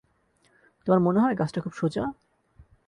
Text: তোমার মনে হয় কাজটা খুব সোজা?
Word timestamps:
তোমার 0.87 0.99
মনে 0.99 1.19
হয় 1.19 1.35
কাজটা 1.35 1.59
খুব 1.61 1.73
সোজা? 1.73 2.03